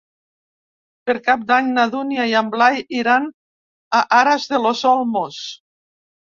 [1.09, 3.27] Per Cap d'Any na Dúnia i en Blai iran
[3.99, 5.39] a Aras de los Olmos.